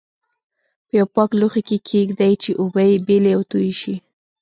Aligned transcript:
په 0.87 0.91
یوه 0.99 1.07
پاک 1.15 1.29
لوښي 1.39 1.61
کې 1.67 1.75
یې 1.79 1.83
کېږدئ 1.89 2.31
چې 2.43 2.51
اوبه 2.61 2.81
یې 2.91 2.95
بېلې 3.07 3.31
او 3.37 3.41
توی 3.51 3.71
شي. 3.79 3.95